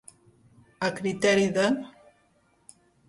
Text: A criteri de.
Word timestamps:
A 0.87 0.89
criteri 0.99 1.45
de. 1.59 1.67